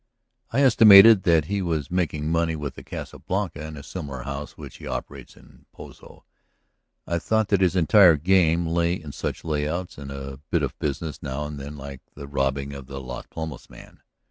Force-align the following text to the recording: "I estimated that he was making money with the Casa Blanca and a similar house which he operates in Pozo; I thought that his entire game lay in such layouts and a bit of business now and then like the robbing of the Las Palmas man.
"I 0.49 0.63
estimated 0.63 1.21
that 1.25 1.45
he 1.45 1.61
was 1.61 1.91
making 1.91 2.27
money 2.27 2.55
with 2.55 2.73
the 2.73 2.81
Casa 2.81 3.19
Blanca 3.19 3.61
and 3.63 3.77
a 3.77 3.83
similar 3.83 4.23
house 4.23 4.57
which 4.57 4.77
he 4.77 4.87
operates 4.87 5.37
in 5.37 5.67
Pozo; 5.71 6.25
I 7.05 7.19
thought 7.19 7.49
that 7.49 7.61
his 7.61 7.75
entire 7.75 8.17
game 8.17 8.65
lay 8.65 8.93
in 8.93 9.11
such 9.11 9.45
layouts 9.45 9.99
and 9.99 10.09
a 10.09 10.39
bit 10.49 10.63
of 10.63 10.79
business 10.79 11.21
now 11.21 11.45
and 11.45 11.59
then 11.59 11.77
like 11.77 12.01
the 12.15 12.25
robbing 12.25 12.73
of 12.73 12.87
the 12.87 12.99
Las 12.99 13.27
Palmas 13.29 13.69
man. 13.69 14.01